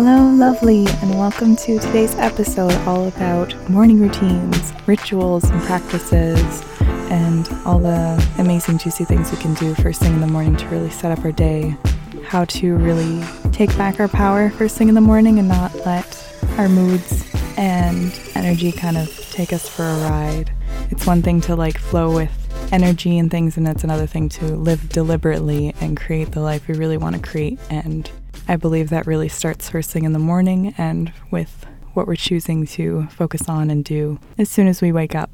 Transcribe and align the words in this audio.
Hello, 0.00 0.30
lovely, 0.30 0.86
and 1.02 1.18
welcome 1.18 1.56
to 1.56 1.76
today's 1.80 2.14
episode 2.14 2.70
all 2.86 3.08
about 3.08 3.52
morning 3.68 4.00
routines, 4.00 4.72
rituals, 4.86 5.42
and 5.42 5.60
practices, 5.62 6.62
and 7.10 7.48
all 7.66 7.80
the 7.80 8.24
amazing, 8.38 8.78
juicy 8.78 9.04
things 9.04 9.32
we 9.32 9.38
can 9.38 9.54
do 9.54 9.74
first 9.74 10.00
thing 10.00 10.12
in 10.12 10.20
the 10.20 10.26
morning 10.28 10.54
to 10.54 10.68
really 10.68 10.88
set 10.88 11.10
up 11.10 11.24
our 11.24 11.32
day. 11.32 11.76
How 12.22 12.44
to 12.44 12.76
really 12.76 13.24
take 13.50 13.76
back 13.76 13.98
our 13.98 14.06
power 14.06 14.50
first 14.50 14.78
thing 14.78 14.88
in 14.88 14.94
the 14.94 15.00
morning 15.00 15.40
and 15.40 15.48
not 15.48 15.74
let 15.84 16.32
our 16.58 16.68
moods 16.68 17.28
and 17.56 18.16
energy 18.36 18.70
kind 18.70 18.96
of 18.96 19.08
take 19.32 19.52
us 19.52 19.68
for 19.68 19.82
a 19.82 19.96
ride. 20.08 20.52
It's 20.92 21.06
one 21.06 21.22
thing 21.22 21.40
to 21.40 21.56
like 21.56 21.76
flow 21.76 22.14
with 22.14 22.72
energy 22.72 23.18
and 23.18 23.32
things, 23.32 23.56
and 23.56 23.66
it's 23.66 23.82
another 23.82 24.06
thing 24.06 24.28
to 24.28 24.44
live 24.44 24.90
deliberately 24.90 25.74
and 25.80 25.96
create 25.96 26.30
the 26.30 26.40
life 26.40 26.68
we 26.68 26.76
really 26.76 26.98
want 26.98 27.16
to 27.16 27.20
create 27.20 27.58
and 27.68 28.08
I 28.50 28.56
believe 28.56 28.88
that 28.88 29.06
really 29.06 29.28
starts 29.28 29.68
first 29.68 29.90
thing 29.90 30.04
in 30.04 30.14
the 30.14 30.18
morning 30.18 30.74
and 30.78 31.12
with 31.30 31.66
what 31.92 32.06
we're 32.06 32.16
choosing 32.16 32.66
to 32.66 33.06
focus 33.08 33.46
on 33.46 33.68
and 33.68 33.84
do 33.84 34.18
as 34.38 34.48
soon 34.48 34.68
as 34.68 34.80
we 34.80 34.90
wake 34.90 35.14
up. 35.14 35.30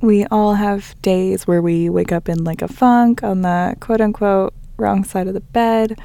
We 0.00 0.26
all 0.26 0.54
have 0.54 0.94
days 1.02 1.48
where 1.48 1.60
we 1.60 1.90
wake 1.90 2.12
up 2.12 2.28
in 2.28 2.44
like 2.44 2.62
a 2.62 2.68
funk 2.68 3.24
on 3.24 3.42
the 3.42 3.76
quote 3.80 4.00
unquote 4.00 4.54
wrong 4.76 5.02
side 5.02 5.26
of 5.26 5.34
the 5.34 5.40
bed 5.40 5.98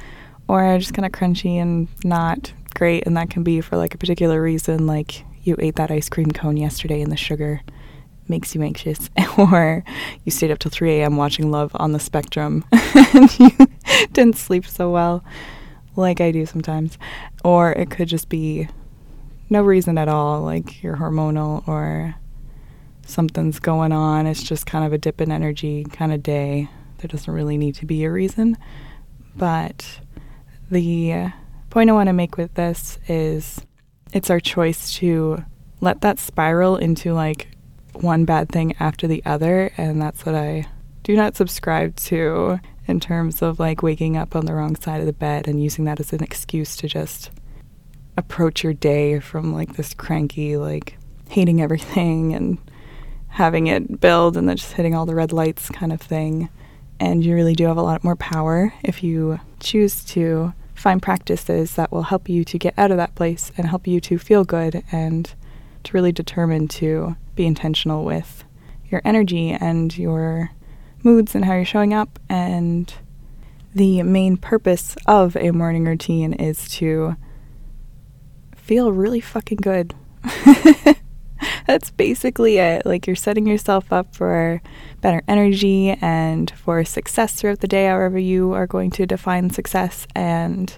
or 0.48 0.76
just 0.78 0.94
kind 0.94 1.06
of 1.06 1.12
crunchy 1.12 1.62
and 1.62 1.86
not 2.04 2.52
great. 2.74 3.06
And 3.06 3.16
that 3.16 3.30
can 3.30 3.44
be 3.44 3.60
for 3.60 3.76
like 3.76 3.94
a 3.94 3.98
particular 3.98 4.42
reason, 4.42 4.88
like 4.88 5.24
you 5.44 5.54
ate 5.60 5.76
that 5.76 5.92
ice 5.92 6.08
cream 6.08 6.32
cone 6.32 6.56
yesterday 6.56 7.02
and 7.02 7.12
the 7.12 7.16
sugar 7.16 7.62
makes 8.26 8.52
you 8.52 8.62
anxious, 8.62 9.10
or 9.38 9.84
you 10.24 10.32
stayed 10.32 10.50
up 10.50 10.58
till 10.58 10.72
3 10.72 10.90
a.m. 11.00 11.16
watching 11.16 11.52
Love 11.52 11.70
on 11.76 11.92
the 11.92 12.00
Spectrum 12.00 12.64
and 13.14 13.38
you 13.38 13.50
didn't 14.12 14.36
sleep 14.36 14.66
so 14.66 14.90
well 14.90 15.22
like 15.96 16.20
I 16.20 16.30
do 16.30 16.46
sometimes. 16.46 16.98
Or 17.44 17.72
it 17.72 17.90
could 17.90 18.08
just 18.08 18.28
be 18.28 18.68
no 19.48 19.62
reason 19.62 19.98
at 19.98 20.08
all, 20.08 20.42
like 20.42 20.82
you're 20.82 20.96
hormonal 20.96 21.66
or 21.68 22.14
something's 23.06 23.58
going 23.58 23.92
on. 23.92 24.26
It's 24.26 24.42
just 24.42 24.66
kind 24.66 24.84
of 24.84 24.92
a 24.92 24.98
dip 24.98 25.20
in 25.20 25.30
energy 25.30 25.84
kind 25.84 26.12
of 26.12 26.22
day. 26.22 26.68
There 26.98 27.08
doesn't 27.08 27.32
really 27.32 27.56
need 27.56 27.74
to 27.76 27.86
be 27.86 28.04
a 28.04 28.10
reason. 28.10 28.56
But 29.36 30.00
the 30.70 31.30
point 31.70 31.90
I 31.90 31.92
want 31.92 32.08
to 32.08 32.12
make 32.12 32.36
with 32.36 32.54
this 32.54 32.98
is 33.06 33.60
it's 34.12 34.30
our 34.30 34.40
choice 34.40 34.94
to 34.94 35.44
let 35.80 36.00
that 36.00 36.18
spiral 36.18 36.76
into 36.76 37.12
like 37.12 37.48
one 37.92 38.24
bad 38.24 38.48
thing 38.48 38.74
after 38.80 39.06
the 39.06 39.22
other. 39.24 39.70
And 39.76 40.00
that's 40.00 40.26
what 40.26 40.34
I 40.34 40.66
do 41.02 41.14
not 41.14 41.36
subscribe 41.36 41.94
to 41.96 42.58
in 42.86 43.00
terms 43.00 43.42
of 43.42 43.58
like 43.58 43.82
waking 43.82 44.16
up 44.16 44.36
on 44.36 44.46
the 44.46 44.54
wrong 44.54 44.76
side 44.76 45.00
of 45.00 45.06
the 45.06 45.12
bed 45.12 45.48
and 45.48 45.62
using 45.62 45.84
that 45.84 46.00
as 46.00 46.12
an 46.12 46.22
excuse 46.22 46.76
to 46.76 46.88
just 46.88 47.30
approach 48.16 48.64
your 48.64 48.72
day 48.72 49.20
from 49.20 49.52
like 49.52 49.74
this 49.74 49.94
cranky, 49.94 50.56
like 50.56 50.96
hating 51.28 51.60
everything 51.60 52.34
and 52.34 52.58
having 53.28 53.66
it 53.66 54.00
build 54.00 54.36
and 54.36 54.48
then 54.48 54.56
just 54.56 54.72
hitting 54.72 54.94
all 54.94 55.06
the 55.06 55.14
red 55.14 55.32
lights 55.32 55.68
kind 55.70 55.92
of 55.92 56.00
thing. 56.00 56.48
And 56.98 57.24
you 57.24 57.34
really 57.34 57.54
do 57.54 57.66
have 57.66 57.76
a 57.76 57.82
lot 57.82 58.04
more 58.04 58.16
power 58.16 58.72
if 58.82 59.02
you 59.02 59.38
choose 59.60 60.02
to 60.06 60.54
find 60.74 61.02
practices 61.02 61.74
that 61.74 61.90
will 61.90 62.04
help 62.04 62.28
you 62.28 62.44
to 62.44 62.58
get 62.58 62.74
out 62.78 62.90
of 62.90 62.96
that 62.96 63.14
place 63.14 63.52
and 63.56 63.66
help 63.66 63.86
you 63.86 64.00
to 64.00 64.18
feel 64.18 64.44
good 64.44 64.82
and 64.92 65.34
to 65.84 65.92
really 65.92 66.12
determine 66.12 66.68
to 66.68 67.16
be 67.34 67.46
intentional 67.46 68.04
with 68.04 68.44
your 68.88 69.02
energy 69.04 69.50
and 69.50 69.96
your 69.96 70.50
moods 71.06 71.36
and 71.36 71.44
how 71.44 71.54
you're 71.54 71.64
showing 71.64 71.94
up. 71.94 72.18
And 72.28 72.92
the 73.74 74.02
main 74.02 74.36
purpose 74.36 74.96
of 75.06 75.36
a 75.36 75.52
morning 75.52 75.84
routine 75.84 76.32
is 76.34 76.68
to 76.70 77.16
feel 78.56 78.92
really 78.92 79.20
fucking 79.20 79.58
good. 79.62 79.94
That's 81.66 81.90
basically 81.92 82.58
it. 82.58 82.84
Like 82.84 83.06
you're 83.06 83.16
setting 83.16 83.46
yourself 83.46 83.92
up 83.92 84.14
for 84.14 84.60
better 85.00 85.22
energy 85.28 85.90
and 86.00 86.50
for 86.50 86.84
success 86.84 87.34
throughout 87.34 87.60
the 87.60 87.68
day, 87.68 87.86
however 87.86 88.18
you 88.18 88.52
are 88.52 88.66
going 88.66 88.90
to 88.92 89.06
define 89.06 89.50
success. 89.50 90.06
And 90.16 90.76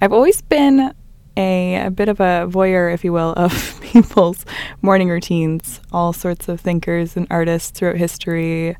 I've 0.00 0.12
always 0.12 0.42
been 0.42 0.92
a, 1.36 1.86
a 1.86 1.90
bit 1.90 2.08
of 2.08 2.18
a 2.18 2.48
voyeur, 2.50 2.92
if 2.92 3.04
you 3.04 3.12
will, 3.12 3.32
of 3.36 3.80
people's 3.82 4.44
morning 4.82 5.08
routines. 5.08 5.80
All 5.92 6.12
sorts 6.12 6.48
of 6.48 6.60
thinkers 6.60 7.16
and 7.16 7.28
artists 7.30 7.70
throughout 7.70 7.96
history 7.96 8.76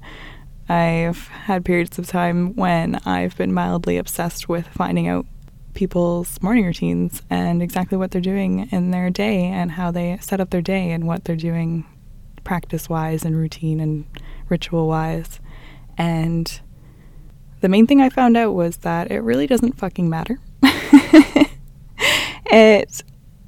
I've 0.69 1.29
had 1.29 1.65
periods 1.65 1.99
of 1.99 2.07
time 2.07 2.55
when 2.55 2.97
I've 3.05 3.37
been 3.37 3.53
mildly 3.53 3.97
obsessed 3.99 4.49
with 4.49 4.67
finding 4.69 5.09
out 5.09 5.27
people's 5.75 6.41
morning 6.43 6.65
routines 6.65 7.23
and 7.31 7.63
exactly 7.63 7.99
what 7.99 8.11
they're 8.11 8.21
doing 8.21 8.69
in 8.71 8.91
their 8.91 9.11
day 9.11 9.45
and 9.45 9.73
how 9.73 9.91
they 9.91 10.19
set 10.21 10.41
up 10.41 10.51
their 10.51 10.63
day 10.63 10.91
and 10.91 11.07
what 11.07 11.25
they're 11.25 11.37
doing 11.37 11.87
practice 12.45 12.89
wise 12.89 13.25
and 13.25 13.37
routine 13.37 13.81
and 13.81 14.05
ritual 14.49 14.87
wise. 14.89 15.41
And 15.97 16.61
the 17.61 17.69
main 17.69 17.87
thing 17.87 18.01
I 18.01 18.09
found 18.09 18.37
out 18.37 18.55
was 18.55 18.79
that 18.79 19.11
it 19.11 19.21
really 19.21 19.47
doesn't 19.47 19.79
fucking 19.79 20.09
matter. 20.11 20.39
it 22.47 23.03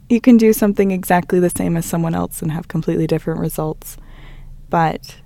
you 0.08 0.20
can 0.20 0.36
do 0.36 0.52
something 0.52 0.90
exactly 0.90 1.40
the 1.40 1.50
same 1.50 1.76
as 1.76 1.86
someone 1.86 2.14
else 2.14 2.42
and 2.42 2.52
have 2.52 2.68
completely 2.68 3.06
different 3.06 3.40
results. 3.40 3.96
But 4.68 5.16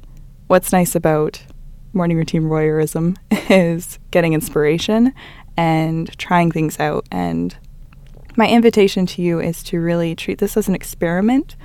what's 0.47 0.73
nice 0.73 0.95
about 0.95 1.43
morning 1.99 2.17
routine 2.17 2.45
voyeurism 2.45 3.17
is 3.51 3.99
getting 4.13 4.33
inspiration 4.33 5.13
and 5.57 6.17
trying 6.17 6.53
things 6.53 6.79
out. 6.79 7.05
And 7.11 7.57
my 8.37 8.49
invitation 8.49 9.05
to 9.07 9.21
you 9.21 9.41
is 9.41 9.65
to 9.65 9.81
really 9.81 10.15
treat 10.15 10.39
this 10.39 10.57
as 10.57 10.69
an 10.69 10.77
experiment. 10.77 11.57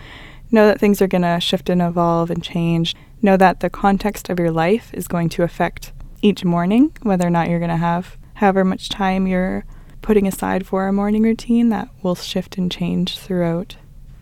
Know 0.51 0.66
that 0.66 0.79
things 0.79 1.03
are 1.03 1.07
going 1.07 1.22
to 1.22 1.39
shift 1.39 1.69
and 1.69 1.83
evolve 1.83 2.31
and 2.31 2.43
change. 2.43 2.95
Know 3.22 3.38
that 3.38 3.59
the 3.59 3.69
context 3.69 4.27
of 4.27 4.39
your 4.39 4.49
life 4.49 4.91
is 4.95 5.07
going 5.07 5.29
to 5.29 5.43
affect 5.43 5.93
each 6.23 6.43
morning, 6.43 6.97
whether 7.03 7.27
or 7.27 7.29
not 7.29 7.47
you're 7.47 7.59
going 7.59 7.69
to 7.69 7.77
have 7.77 8.17
however 8.33 8.66
much 8.66 8.89
time 8.89 9.27
you're 9.27 9.66
putting 10.01 10.27
aside 10.27 10.66
for 10.66 10.88
a 10.88 10.93
morning 10.93 11.22
routine 11.22 11.69
that 11.69 11.89
will 12.01 12.16
shift 12.16 12.57
and 12.57 12.72
change 12.72 13.19
throughout 13.19 13.77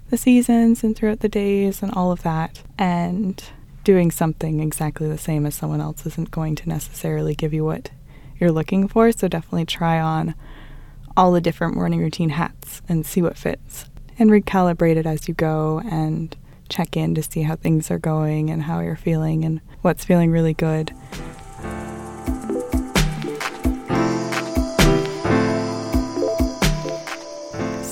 the 0.10 0.18
seasons 0.18 0.84
and 0.84 0.94
throughout 0.94 1.22
the 1.22 1.30
days 1.30 1.82
and 1.82 1.94
all 1.94 2.12
of 2.12 2.22
that. 2.24 2.64
And 2.78 3.42
doing 3.84 4.12
something 4.12 4.60
exactly 4.60 5.08
the 5.08 5.18
same 5.18 5.46
as 5.46 5.56
someone 5.56 5.82
else 5.82 6.06
isn't 6.06 6.32
going 6.32 6.56
to 6.56 6.70
necessarily 6.70 7.36
give 7.36 7.54
you 7.54 7.64
what 7.66 7.92
you're 8.40 8.52
looking 8.52 8.88
for. 8.88 9.12
So 9.12 9.28
definitely 9.28 9.66
try 9.66 10.00
on 10.00 10.36
all 11.18 11.32
the 11.32 11.42
different 11.42 11.76
morning 11.76 12.00
routine 12.00 12.30
hats 12.30 12.82
and 12.88 13.06
see 13.06 13.22
what 13.22 13.38
fits 13.38 13.86
and 14.18 14.30
recalibrate 14.30 14.96
it 14.96 15.06
as 15.06 15.28
you 15.28 15.34
go 15.34 15.82
and 15.90 16.36
check 16.70 16.96
in 16.96 17.14
to 17.16 17.24
see 17.24 17.42
how 17.42 17.56
things 17.56 17.92
are 17.92 18.00
going 18.00 18.50
and 18.50 18.64
how 18.64 18.80
you're 18.80 18.96
feeling 18.96 19.44
and 19.44 19.62
what's 19.82 20.06
feeling 20.06 20.32
really 20.32 20.54
good. 20.54 20.94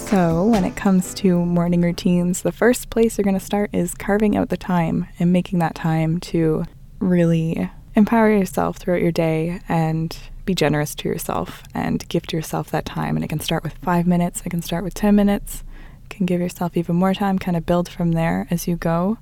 So, 0.09 0.43
when 0.43 0.65
it 0.65 0.75
comes 0.75 1.13
to 1.15 1.45
morning 1.45 1.81
routines, 1.81 2.41
the 2.41 2.51
first 2.51 2.89
place 2.89 3.15
you're 3.15 3.23
going 3.23 3.37
to 3.37 3.39
start 3.39 3.69
is 3.71 3.93
carving 3.93 4.35
out 4.35 4.49
the 4.49 4.57
time 4.57 5.05
and 5.19 5.31
making 5.31 5.59
that 5.59 5.75
time 5.75 6.19
to 6.21 6.65
really 6.97 7.69
empower 7.93 8.31
yourself 8.31 8.77
throughout 8.77 9.03
your 9.03 9.11
day 9.11 9.61
and 9.69 10.17
be 10.45 10.55
generous 10.55 10.95
to 10.95 11.07
yourself 11.07 11.61
and 11.75 12.09
gift 12.09 12.33
yourself 12.33 12.71
that 12.71 12.85
time. 12.85 13.17
And 13.17 13.23
it 13.23 13.27
can 13.27 13.39
start 13.39 13.63
with 13.63 13.77
five 13.83 14.07
minutes, 14.07 14.41
it 14.43 14.49
can 14.49 14.63
start 14.63 14.83
with 14.83 14.95
10 14.95 15.15
minutes, 15.15 15.63
you 16.01 16.07
can 16.09 16.25
give 16.25 16.41
yourself 16.41 16.75
even 16.75 16.95
more 16.95 17.13
time, 17.13 17.37
kind 17.37 17.55
of 17.55 17.67
build 17.67 17.87
from 17.87 18.13
there 18.13 18.47
as 18.49 18.67
you 18.67 18.77
go. 18.77 19.19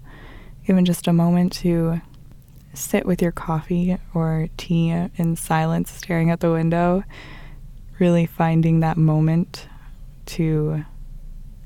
Even 0.69 0.85
just 0.85 1.05
a 1.05 1.11
moment 1.11 1.51
to 1.51 1.99
sit 2.73 3.05
with 3.05 3.21
your 3.21 3.33
coffee 3.33 3.97
or 4.13 4.47
tea 4.55 4.91
in 5.17 5.35
silence, 5.35 5.91
staring 5.91 6.31
out 6.31 6.39
the 6.39 6.49
window, 6.49 7.03
really 7.99 8.25
finding 8.25 8.79
that 8.79 8.95
moment 8.95 9.67
to 10.27 10.85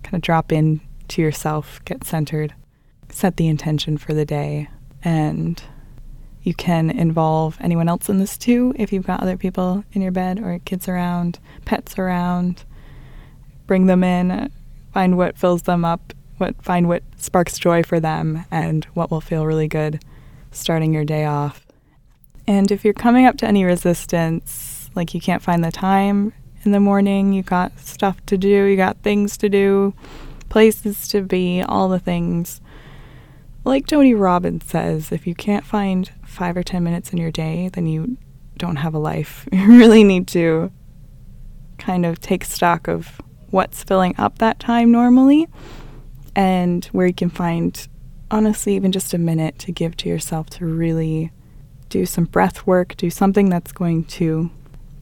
kind 0.03 0.15
of 0.15 0.21
drop 0.21 0.51
in 0.51 0.81
to 1.09 1.21
yourself, 1.21 1.83
get 1.85 2.03
centered, 2.03 2.53
set 3.09 3.37
the 3.37 3.47
intention 3.47 3.97
for 3.97 4.13
the 4.13 4.25
day, 4.25 4.69
and 5.03 5.61
you 6.43 6.53
can 6.53 6.89
involve 6.89 7.57
anyone 7.59 7.87
else 7.87 8.09
in 8.09 8.17
this 8.17 8.37
too 8.37 8.73
if 8.75 8.91
you've 8.91 9.05
got 9.05 9.21
other 9.21 9.37
people 9.37 9.83
in 9.93 10.01
your 10.01 10.11
bed 10.11 10.39
or 10.39 10.59
kids 10.65 10.87
around, 10.87 11.39
pets 11.65 11.99
around. 11.99 12.63
Bring 13.67 13.85
them 13.85 14.03
in, 14.03 14.51
find 14.91 15.17
what 15.17 15.37
fills 15.37 15.63
them 15.63 15.85
up, 15.85 16.13
what 16.37 16.61
find 16.63 16.87
what 16.87 17.03
sparks 17.17 17.59
joy 17.59 17.83
for 17.83 17.99
them 17.99 18.45
and 18.49 18.85
what 18.95 19.11
will 19.11 19.21
feel 19.21 19.45
really 19.45 19.67
good 19.67 20.03
starting 20.51 20.93
your 20.93 21.05
day 21.05 21.25
off. 21.25 21.65
And 22.47 22.71
if 22.71 22.83
you're 22.83 22.93
coming 22.93 23.25
up 23.25 23.37
to 23.37 23.47
any 23.47 23.63
resistance, 23.63 24.89
like 24.95 25.13
you 25.13 25.21
can't 25.21 25.41
find 25.41 25.63
the 25.63 25.71
time 25.71 26.33
in 26.63 26.71
the 26.71 26.79
morning, 26.79 27.33
you 27.33 27.43
got 27.43 27.79
stuff 27.79 28.23
to 28.27 28.37
do, 28.37 28.65
you 28.65 28.75
got 28.75 28.97
things 28.97 29.37
to 29.37 29.49
do, 29.49 29.93
places 30.49 31.07
to 31.09 31.21
be, 31.21 31.61
all 31.61 31.89
the 31.89 31.99
things. 31.99 32.61
Like 33.63 33.87
Tony 33.87 34.13
Robbins 34.13 34.65
says, 34.65 35.11
if 35.11 35.27
you 35.27 35.35
can't 35.35 35.65
find 35.65 36.09
five 36.25 36.57
or 36.57 36.63
ten 36.63 36.83
minutes 36.83 37.11
in 37.11 37.17
your 37.17 37.31
day, 37.31 37.69
then 37.73 37.85
you 37.85 38.17
don't 38.57 38.77
have 38.77 38.93
a 38.93 38.99
life. 38.99 39.47
You 39.53 39.77
really 39.77 40.03
need 40.03 40.27
to 40.29 40.71
kind 41.77 42.05
of 42.05 42.19
take 42.19 42.43
stock 42.43 42.87
of 42.87 43.21
what's 43.49 43.83
filling 43.83 44.15
up 44.17 44.37
that 44.37 44.59
time 44.59 44.91
normally 44.91 45.47
and 46.35 46.85
where 46.85 47.07
you 47.07 47.13
can 47.13 47.29
find, 47.29 47.87
honestly, 48.29 48.75
even 48.75 48.91
just 48.91 49.13
a 49.13 49.17
minute 49.17 49.59
to 49.59 49.71
give 49.71 49.97
to 49.97 50.09
yourself 50.09 50.49
to 50.51 50.65
really 50.65 51.31
do 51.89 52.05
some 52.05 52.25
breath 52.25 52.65
work, 52.65 52.95
do 52.97 53.09
something 53.09 53.49
that's 53.49 53.71
going 53.71 54.05
to 54.05 54.49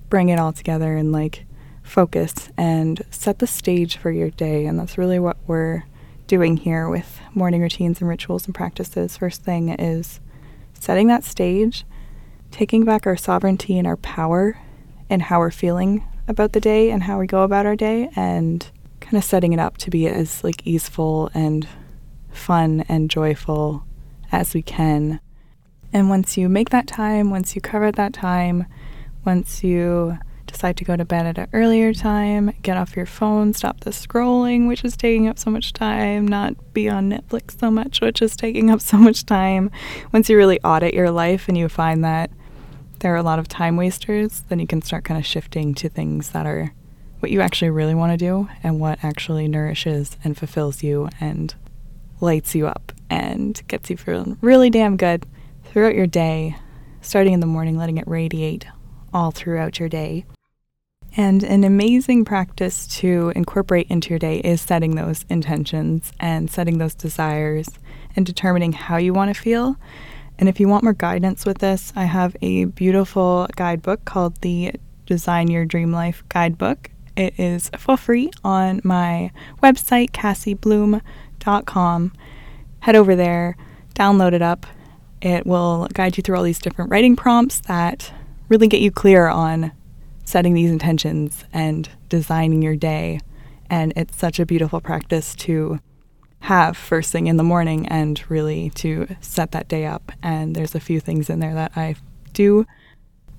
bring 0.10 0.30
it 0.30 0.40
all 0.40 0.52
together 0.52 0.96
and 0.96 1.12
like 1.12 1.46
focus 1.90 2.50
and 2.58 3.02
set 3.10 3.40
the 3.40 3.48
stage 3.48 3.98
for 3.98 4.12
your 4.12 4.30
day. 4.30 4.66
And 4.66 4.80
that's 4.80 4.98
really 4.98 5.20
what 5.20 5.38
we're 5.48 5.84
doing 6.28 6.58
here 6.58 6.88
with 6.88 7.20
morning 7.34 7.62
routines 7.62 8.00
and 8.00 8.10
rituals 8.10 8.46
and 8.46 8.54
practices. 8.54 9.18
First 9.18 9.44
thing 9.44 9.70
is 9.70 10.20
setting 10.80 11.08
that 11.08 11.24
stage, 11.24 11.86
taking 12.52 12.86
back 12.86 13.08
our 13.08 13.18
sovereignty 13.18 13.78
and 13.78 13.88
our 13.88 13.98
power 13.98 14.58
and 15.10 15.24
how 15.24 15.40
we're 15.40 15.52
feeling 15.52 16.06
about 16.28 16.54
the 16.54 16.62
day 16.62 16.92
and 16.92 17.04
how 17.04 17.20
we 17.20 17.26
go 17.26 17.42
about 17.42 17.66
our 17.66 17.76
day 17.76 18.10
and 18.16 18.70
kind 19.00 19.16
of 19.16 19.24
setting 19.24 19.54
it 19.54 19.60
up 19.60 19.78
to 19.78 19.90
be 19.90 20.08
as 20.08 20.44
like 20.44 20.66
easeful 20.66 21.32
and 21.34 21.68
fun 22.32 22.86
and 22.88 23.10
joyful 23.10 23.84
as 24.32 24.54
we 24.54 24.62
can. 24.62 25.20
And 25.92 26.10
once 26.10 26.38
you 26.38 26.48
make 26.48 26.70
that 26.70 26.86
time, 26.86 27.32
once 27.32 27.56
you 27.56 27.62
cover 27.62 27.92
that 27.92 28.14
time, 28.14 28.68
once 29.26 29.64
you 29.64 30.20
decide 30.60 30.76
to 30.76 30.84
go 30.84 30.98
to 30.98 31.06
bed 31.06 31.26
at 31.26 31.38
an 31.38 31.48
earlier 31.54 31.94
time, 31.94 32.52
get 32.64 32.76
off 32.76 32.94
your 32.94 33.06
phone, 33.06 33.54
stop 33.54 33.80
the 33.80 33.92
scrolling, 33.92 34.68
which 34.68 34.84
is 34.84 34.98
taking 34.98 35.26
up 35.26 35.40
so 35.40 35.50
much 35.50 35.72
time, 35.72 36.28
not 36.28 36.74
be 36.74 36.90
on 36.90 37.10
Netflix 37.10 37.58
so 37.58 37.72
much, 37.72 38.02
which 38.02 38.22
is 38.22 38.36
taking 38.36 38.70
up 38.70 38.82
so 38.82 38.98
much 38.98 39.26
time. 39.26 39.72
Once 40.12 40.30
you 40.30 40.36
really 40.36 40.60
audit 40.60 40.94
your 40.94 41.12
life 41.12 41.48
and 41.48 41.58
you 41.58 41.70
find 41.70 42.04
that 42.04 42.30
there 43.00 43.14
are 43.14 43.18
a 43.18 43.24
lot 43.24 43.40
of 43.40 43.48
time 43.48 43.78
wasters, 43.78 44.44
then 44.50 44.60
you 44.60 44.68
can 44.68 44.82
start 44.82 45.06
kind 45.06 45.18
of 45.18 45.26
shifting 45.26 45.74
to 45.76 45.88
things 45.88 46.32
that 46.32 46.46
are 46.46 46.74
what 47.22 47.32
you 47.32 47.40
actually 47.40 47.70
really 47.70 47.96
want 47.96 48.12
to 48.12 48.18
do 48.18 48.50
and 48.62 48.82
what 48.82 49.02
actually 49.02 49.48
nourishes 49.48 50.18
and 50.26 50.38
fulfills 50.38 50.84
you 50.84 51.08
and 51.22 51.56
lights 52.20 52.54
you 52.54 52.68
up 52.68 52.92
and 53.10 53.62
gets 53.70 53.90
you 53.90 53.96
feeling 53.96 54.38
really 54.42 54.70
damn 54.70 54.98
good 54.98 55.26
throughout 55.64 55.96
your 55.96 56.08
day, 56.08 56.58
starting 57.00 57.32
in 57.32 57.40
the 57.40 57.46
morning, 57.46 57.78
letting 57.78 57.98
it 57.98 58.08
radiate 58.10 58.68
all 59.14 59.32
throughout 59.32 59.80
your 59.80 59.88
day. 59.88 60.26
And 61.18 61.44
an 61.44 61.64
amazing 61.64 62.26
practice 62.26 62.88
to 63.00 63.34
incorporate 63.36 63.88
into 63.90 64.12
your 64.12 64.20
day 64.20 64.40
is 64.40 64.62
setting 64.62 64.96
those 64.96 65.26
intentions 65.30 66.12
and 66.20 66.50
setting 66.50 66.78
those 66.78 66.94
desires 66.94 67.68
and 68.16 68.26
determining 68.26 68.74
how 68.74 68.98
you 68.98 69.14
want 69.14 69.34
to 69.34 69.40
feel. 69.40 69.76
And 70.38 70.48
if 70.48 70.60
you 70.60 70.68
want 70.68 70.84
more 70.84 70.94
guidance 70.94 71.46
with 71.46 71.58
this, 71.58 71.92
I 71.96 72.06
have 72.06 72.36
a 72.42 72.66
beautiful 72.66 73.48
guidebook 73.56 74.06
called 74.06 74.40
the 74.42 74.74
Design 75.06 75.50
Your 75.50 75.66
Dream 75.66 75.92
Life 75.92 76.24
Guidebook. 76.30 76.92
It 77.18 77.38
is 77.38 77.70
for 77.78 77.98
free 77.98 78.30
on 78.44 78.80
my 78.84 79.32
website, 79.62 80.12
cassybloom.com. 80.12 82.14
Head 82.80 82.96
over 82.96 83.16
there, 83.16 83.58
download 83.96 84.34
it 84.34 84.42
up. 84.42 84.66
It 85.22 85.46
will 85.46 85.90
guide 85.94 86.16
you 86.16 86.24
through 86.24 86.38
all 86.38 86.44
these 86.44 86.60
different 86.60 86.92
writing 86.92 87.18
prompts 87.18 87.60
that 87.62 88.14
really 88.48 88.68
get 88.68 88.80
you 88.80 88.92
clear 88.92 89.28
on 89.28 89.74
setting 90.30 90.54
these 90.54 90.70
intentions 90.70 91.44
and 91.52 91.90
designing 92.08 92.62
your 92.62 92.76
day. 92.76 93.20
And 93.68 93.92
it's 93.96 94.16
such 94.16 94.40
a 94.40 94.46
beautiful 94.46 94.80
practice 94.80 95.34
to 95.38 95.80
have 96.42 96.78
first 96.78 97.12
thing 97.12 97.26
in 97.26 97.38
the 97.38 97.44
morning 97.44 97.88
and 97.88 98.24
really 98.30 98.70
to 98.76 99.08
set 99.22 99.52
that 99.54 99.68
day 99.68 99.88
up. 99.88 100.12
And 100.22 100.56
there's 100.56 100.76
a 100.76 100.80
few 100.80 101.00
things 101.00 101.32
in 101.32 101.40
there 101.40 101.56
that 101.56 101.72
I 101.76 101.96
do 102.32 102.68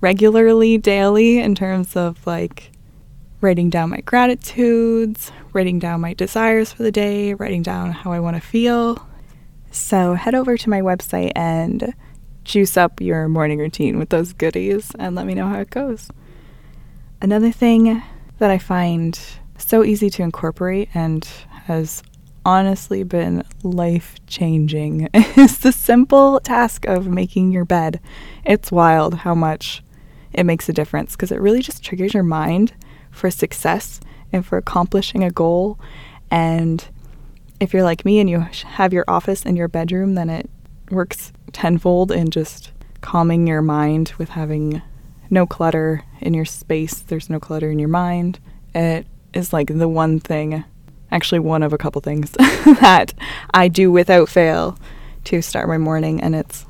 regularly, 0.01 0.77
daily, 0.77 1.39
in 1.39 1.55
terms 1.55 1.95
of 1.95 2.27
like 2.27 2.71
writing 3.39 3.69
down 3.69 3.89
my 3.89 4.01
gratitudes, 4.01 5.31
writing 5.53 5.79
down 5.79 6.01
my 6.01 6.13
desires 6.13 6.73
for 6.73 6.83
the 6.83 6.91
day, 6.91 7.33
writing 7.35 7.63
down 7.63 7.91
how 7.91 8.11
I 8.11 8.19
want 8.19 8.35
to 8.35 8.41
feel. 8.41 9.07
So 9.71 10.15
head 10.15 10.35
over 10.35 10.57
to 10.57 10.69
my 10.69 10.81
website 10.81 11.31
and 11.37 11.93
juice 12.43 12.75
up 12.75 12.99
your 12.99 13.29
morning 13.29 13.59
routine 13.59 13.97
with 13.97 14.09
those 14.09 14.33
goodies 14.33 14.91
and 14.99 15.15
let 15.15 15.25
me 15.25 15.35
know 15.35 15.47
how 15.47 15.61
it 15.61 15.69
goes. 15.69 16.09
Another 17.21 17.51
thing 17.51 18.01
that 18.39 18.49
I 18.49 18.57
find 18.57 19.19
so 19.55 19.83
easy 19.83 20.09
to 20.09 20.23
incorporate 20.23 20.89
and 20.95 21.23
has 21.65 22.01
honestly 22.43 23.03
been 23.03 23.43
life 23.61 24.15
changing 24.25 25.07
is 25.13 25.59
the 25.59 25.71
simple 25.71 26.39
task 26.39 26.87
of 26.87 27.07
making 27.07 27.51
your 27.51 27.63
bed. 27.63 27.99
It's 28.43 28.71
wild 28.71 29.13
how 29.19 29.35
much 29.35 29.83
it 30.33 30.45
makes 30.45 30.67
a 30.67 30.73
difference 30.73 31.11
because 31.11 31.31
it 31.31 31.39
really 31.39 31.61
just 31.61 31.83
triggers 31.83 32.15
your 32.15 32.23
mind 32.23 32.73
for 33.11 33.29
success 33.29 33.99
and 34.33 34.43
for 34.43 34.57
accomplishing 34.57 35.23
a 35.23 35.29
goal. 35.29 35.79
And 36.31 36.83
if 37.59 37.71
you're 37.71 37.83
like 37.83 38.03
me 38.03 38.19
and 38.19 38.27
you 38.27 38.39
have 38.39 38.93
your 38.93 39.05
office 39.07 39.45
in 39.45 39.55
your 39.55 39.67
bedroom, 39.67 40.15
then 40.15 40.31
it 40.31 40.49
works 40.89 41.33
tenfold 41.53 42.11
in 42.11 42.31
just 42.31 42.71
calming 43.01 43.45
your 43.45 43.61
mind 43.61 44.13
with 44.17 44.29
having 44.29 44.81
no 45.31 45.47
clutter 45.47 46.03
in 46.19 46.35
your 46.35 46.45
space. 46.45 46.99
There's 46.99 47.29
no 47.29 47.39
clutter 47.39 47.71
in 47.71 47.79
your 47.79 47.89
mind. 47.89 48.39
It 48.75 49.07
is 49.33 49.51
like 49.51 49.67
the 49.75 49.87
one 49.87 50.19
thing, 50.19 50.63
actually, 51.09 51.39
one 51.39 51.63
of 51.63 51.73
a 51.73 51.77
couple 51.77 52.01
things 52.01 52.31
that 52.81 53.13
I 53.53 53.67
do 53.67 53.91
without 53.91 54.29
fail 54.29 54.77
to 55.23 55.41
start 55.41 55.67
my 55.67 55.79
morning. 55.79 56.21
And 56.21 56.35
it's 56.35 56.67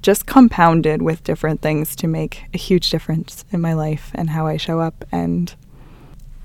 just 0.00 0.24
compounded 0.24 1.02
with 1.02 1.24
different 1.24 1.60
things 1.60 1.94
to 1.96 2.06
make 2.06 2.44
a 2.54 2.58
huge 2.58 2.88
difference 2.88 3.44
in 3.52 3.60
my 3.60 3.74
life 3.74 4.10
and 4.14 4.30
how 4.30 4.46
I 4.46 4.56
show 4.56 4.80
up 4.80 5.04
and 5.12 5.54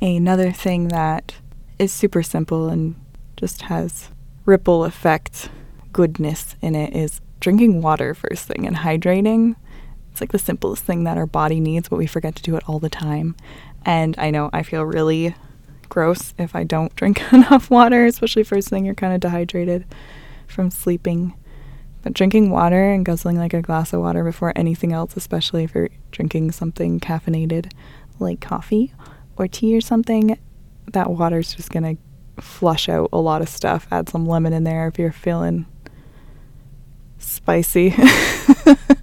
Another 0.02 0.52
thing 0.52 0.88
that 0.88 1.36
is 1.78 1.94
super 1.94 2.24
simple 2.24 2.70
and 2.70 2.96
just 3.38 3.64
has 3.64 4.10
ripple 4.46 4.84
effect 4.84 5.50
goodness 5.94 6.56
in 6.60 6.74
it 6.74 6.96
is 6.96 7.22
drinking 7.40 7.84
water 7.84 8.16
first 8.16 8.48
thing 8.48 8.66
and 8.66 8.78
hydrating. 8.78 9.56
It's 10.12 10.22
like 10.22 10.32
the 10.32 10.40
simplest 10.40 10.84
thing 10.84 11.04
that 11.06 11.18
our 11.18 11.26
body 11.26 11.60
needs, 11.60 11.90
but 11.90 11.98
we 11.98 12.08
forget 12.08 12.36
to 12.36 12.44
do 12.44 12.56
it 12.56 12.64
all 12.68 12.80
the 12.80 12.90
time. 12.90 13.36
And 13.86 14.16
I 14.18 14.30
know 14.30 14.50
I 14.54 14.64
feel 14.64 14.84
really 14.84 15.36
gross 15.90 16.34
if 16.38 16.56
I 16.56 16.64
don't 16.64 16.96
drink 16.98 17.22
enough 17.34 17.70
water, 17.70 18.06
especially 18.06 18.44
first 18.44 18.70
thing 18.70 18.86
you're 18.86 18.96
kind 18.96 19.14
of 19.14 19.20
dehydrated 19.20 19.86
from 20.48 20.70
sleeping. 20.70 21.34
But 22.02 22.14
drinking 22.14 22.50
water 22.50 22.92
and 22.92 23.06
guzzling 23.06 23.38
like 23.38 23.54
a 23.54 23.62
glass 23.62 23.94
of 23.94 24.02
water 24.02 24.24
before 24.24 24.54
anything 24.56 24.92
else, 24.92 25.16
especially 25.16 25.64
if 25.64 25.76
you're 25.76 25.90
drinking 26.10 26.52
something 26.52 27.00
caffeinated 27.00 27.72
like 28.20 28.42
coffee 28.42 28.92
or 29.38 29.48
tea 29.48 29.76
or 29.76 29.82
something, 29.82 30.38
that 30.88 31.12
water's 31.12 31.54
just 31.54 31.70
going 31.70 31.96
to 31.96 32.42
flush 32.42 32.90
out 32.90 33.10
a 33.14 33.20
lot 33.20 33.42
of 33.42 33.50
stuff. 33.50 33.88
Add 33.92 34.10
some 34.10 34.26
lemon 34.26 34.52
in 34.52 34.64
there 34.64 34.88
if 34.88 34.98
you're 34.98 35.12
feeling 35.12 35.68
spicy. 37.20 37.94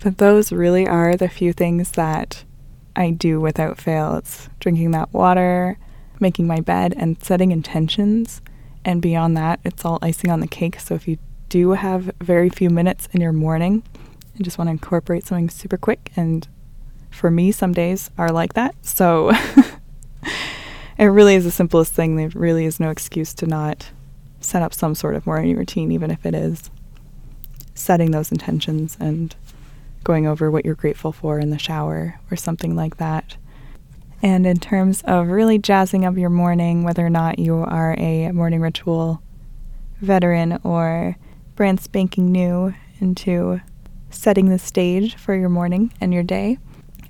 but 0.00 0.18
those 0.18 0.52
really 0.52 0.86
are 0.86 1.16
the 1.16 1.28
few 1.28 1.52
things 1.52 1.92
that 1.92 2.44
I 2.96 3.10
do 3.10 3.40
without 3.40 3.78
fail. 3.78 4.16
It's 4.16 4.48
drinking 4.58 4.90
that 4.92 5.12
water, 5.12 5.78
making 6.18 6.46
my 6.46 6.60
bed, 6.60 6.94
and 6.96 7.22
setting 7.22 7.52
intentions. 7.52 8.42
And 8.84 9.02
beyond 9.02 9.36
that, 9.36 9.60
it's 9.64 9.84
all 9.84 9.98
icing 10.02 10.30
on 10.30 10.40
the 10.40 10.46
cake. 10.46 10.80
So 10.80 10.94
if 10.94 11.06
you 11.06 11.18
do 11.48 11.70
have 11.72 12.12
very 12.20 12.48
few 12.48 12.70
minutes 12.70 13.08
in 13.12 13.20
your 13.20 13.32
morning 13.32 13.82
and 14.34 14.44
just 14.44 14.56
want 14.56 14.68
to 14.68 14.72
incorporate 14.72 15.26
something 15.26 15.50
super 15.50 15.76
quick 15.76 16.12
and 16.16 16.46
for 17.10 17.30
me, 17.30 17.52
some 17.52 17.72
days 17.72 18.10
are 18.16 18.30
like 18.30 18.54
that. 18.54 18.74
So 18.82 19.30
it 20.98 21.04
really 21.04 21.34
is 21.34 21.44
the 21.44 21.50
simplest 21.50 21.92
thing. 21.92 22.16
There 22.16 22.30
really 22.30 22.64
is 22.64 22.80
no 22.80 22.90
excuse 22.90 23.34
to 23.34 23.46
not 23.46 23.90
set 24.40 24.62
up 24.62 24.72
some 24.72 24.94
sort 24.94 25.16
of 25.16 25.26
morning 25.26 25.56
routine, 25.56 25.92
even 25.92 26.10
if 26.10 26.24
it 26.24 26.34
is 26.34 26.70
setting 27.74 28.12
those 28.12 28.30
intentions 28.30 28.96
and 29.00 29.34
going 30.04 30.26
over 30.26 30.50
what 30.50 30.64
you're 30.64 30.74
grateful 30.74 31.12
for 31.12 31.38
in 31.38 31.50
the 31.50 31.58
shower 31.58 32.18
or 32.30 32.36
something 32.36 32.74
like 32.74 32.96
that. 32.96 33.36
And 34.22 34.46
in 34.46 34.58
terms 34.58 35.02
of 35.06 35.28
really 35.28 35.58
jazzing 35.58 36.04
up 36.04 36.16
your 36.16 36.30
morning, 36.30 36.82
whether 36.84 37.04
or 37.04 37.10
not 37.10 37.38
you 37.38 37.56
are 37.56 37.94
a 37.98 38.30
morning 38.32 38.60
ritual 38.60 39.22
veteran 40.00 40.58
or 40.62 41.16
brand 41.56 41.80
spanking 41.80 42.30
new 42.30 42.74
into 43.00 43.60
setting 44.10 44.48
the 44.48 44.58
stage 44.58 45.14
for 45.16 45.34
your 45.34 45.48
morning 45.48 45.92
and 46.00 46.12
your 46.12 46.22
day, 46.22 46.58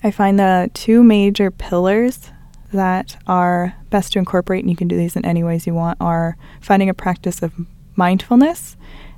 I 0.02 0.10
find 0.10 0.38
the 0.38 0.70
two 0.72 1.02
major 1.02 1.50
pillars 1.50 2.30
that 2.72 3.16
are 3.26 3.74
best 3.90 4.12
to 4.12 4.18
incorporate, 4.20 4.62
and 4.62 4.70
you 4.70 4.76
can 4.76 4.88
do 4.88 4.96
these 4.96 5.16
in 5.16 5.24
any 5.24 5.42
ways 5.42 5.66
you 5.66 5.74
want, 5.74 5.98
are 6.00 6.36
finding 6.60 6.88
a 6.88 6.94
practice 6.94 7.42
of 7.42 7.52
mindfulness 7.96 8.76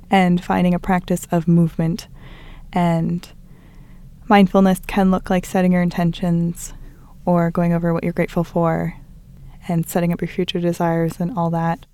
and 0.09 0.43
finding 0.43 0.73
a 0.73 0.79
practice 0.79 1.27
of 1.31 1.47
movement. 1.47 2.07
And 2.71 3.27
mindfulness 4.27 4.79
can 4.87 5.11
look 5.11 5.29
like 5.29 5.45
setting 5.45 5.71
your 5.71 5.81
intentions 5.81 6.73
or 7.25 7.51
going 7.51 7.73
over 7.73 7.93
what 7.93 8.03
you're 8.03 8.13
grateful 8.13 8.43
for 8.43 8.95
and 9.67 9.87
setting 9.87 10.11
up 10.11 10.21
your 10.21 10.27
future 10.27 10.59
desires 10.59 11.19
and 11.19 11.37
all 11.37 11.49
that. 11.51 11.85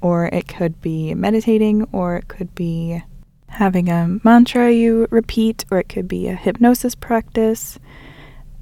Or 0.00 0.26
it 0.26 0.48
could 0.48 0.80
be 0.80 1.14
meditating, 1.14 1.88
or 1.92 2.16
it 2.16 2.26
could 2.26 2.54
be 2.54 3.02
having 3.48 3.88
a 3.88 4.18
mantra 4.24 4.72
you 4.72 5.06
repeat, 5.10 5.64
or 5.70 5.78
it 5.78 5.88
could 5.88 6.08
be 6.08 6.26
a 6.26 6.34
hypnosis 6.34 6.94
practice 6.94 7.78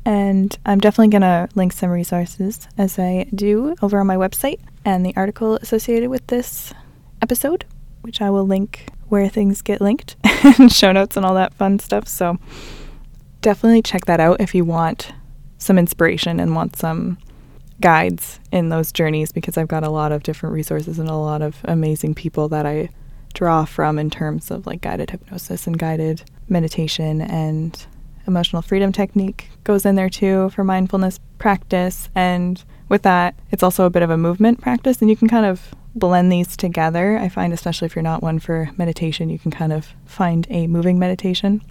And 0.04 0.56
I'm 0.64 0.80
definitely 0.80 1.08
going 1.08 1.22
to 1.22 1.48
link 1.54 1.72
some 1.72 1.90
resources 1.90 2.66
as 2.78 2.98
I 2.98 3.26
do 3.34 3.76
over 3.82 4.00
on 4.00 4.06
my 4.06 4.16
website 4.16 4.60
and 4.84 5.04
the 5.04 5.14
article 5.16 5.56
associated 5.56 6.08
with 6.08 6.26
this 6.28 6.72
episode, 7.20 7.66
which 8.00 8.20
I 8.20 8.30
will 8.30 8.46
link 8.46 8.86
where 9.08 9.28
things 9.28 9.60
get 9.60 9.80
linked 9.80 10.16
and 10.58 10.72
show 10.72 10.92
notes 10.92 11.16
and 11.16 11.26
all 11.26 11.34
that 11.34 11.54
fun 11.54 11.78
stuff. 11.78 12.08
So 12.08 12.38
definitely 13.40 13.82
check 13.82 14.04
that 14.06 14.20
out 14.20 14.40
if 14.40 14.54
you 14.54 14.64
want 14.64 15.12
some 15.58 15.78
inspiration 15.78 16.40
and 16.40 16.54
want 16.54 16.76
some 16.76 17.18
guides 17.80 18.40
in 18.52 18.68
those 18.68 18.92
journeys 18.92 19.32
because 19.32 19.56
I've 19.56 19.68
got 19.68 19.84
a 19.84 19.90
lot 19.90 20.12
of 20.12 20.22
different 20.22 20.54
resources 20.54 20.98
and 20.98 21.08
a 21.08 21.14
lot 21.14 21.42
of 21.42 21.56
amazing 21.64 22.14
people 22.14 22.48
that 22.48 22.66
I 22.66 22.90
draw 23.32 23.64
from 23.64 23.98
in 23.98 24.10
terms 24.10 24.50
of 24.50 24.66
like 24.66 24.80
guided 24.80 25.10
hypnosis 25.10 25.66
and 25.66 25.78
guided 25.78 26.22
meditation 26.48 27.20
and 27.20 27.86
emotional 28.26 28.60
freedom 28.60 28.92
technique 28.92 29.48
goes 29.64 29.86
in 29.86 29.94
there 29.94 30.10
too 30.10 30.50
for 30.50 30.62
mindfulness 30.62 31.18
practice 31.38 32.10
and 32.14 32.64
with 32.88 33.02
that 33.02 33.34
it's 33.50 33.62
also 33.62 33.86
a 33.86 33.90
bit 33.90 34.02
of 34.02 34.10
a 34.10 34.16
movement 34.16 34.60
practice 34.60 35.00
and 35.00 35.08
you 35.08 35.16
can 35.16 35.28
kind 35.28 35.46
of 35.46 35.74
blend 35.94 36.30
these 36.30 36.56
together. 36.56 37.18
I 37.18 37.28
find 37.28 37.52
especially 37.52 37.86
if 37.86 37.96
you're 37.96 38.02
not 38.02 38.22
one 38.22 38.38
for 38.38 38.70
meditation, 38.76 39.28
you 39.28 39.38
can 39.38 39.50
kind 39.50 39.72
of 39.72 39.94
find 40.04 40.46
a 40.50 40.66
moving 40.66 40.98
meditation 40.98 41.62